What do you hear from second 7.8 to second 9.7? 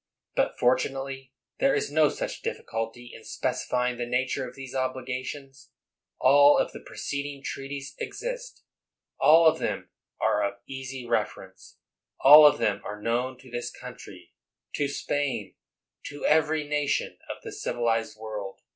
exist— all of